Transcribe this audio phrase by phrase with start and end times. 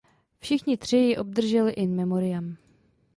[0.39, 2.57] Všichni tři ji obdrželi in memoriam.